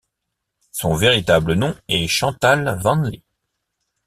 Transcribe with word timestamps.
Son 0.71 0.95
véritable 0.95 1.53
nom 1.53 1.75
est 1.87 2.07
Chantal 2.07 2.79
Vanlee. 2.81 3.21